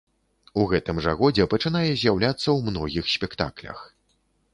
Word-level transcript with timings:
У 0.59 0.63
гэтым 0.69 1.01
жа 1.05 1.11
годзе 1.19 1.45
пачынае 1.53 1.83
з'яўляцца 2.03 2.45
ў 2.57 2.73
многіх 2.73 3.13
спектаклях. 3.17 3.85